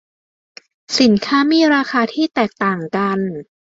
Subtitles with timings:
[0.99, 3.19] สินค้ามีราคาที่แตกต่างกัน